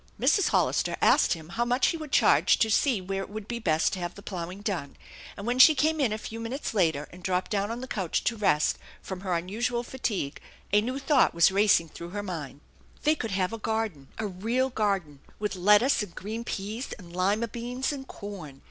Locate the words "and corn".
17.93-18.59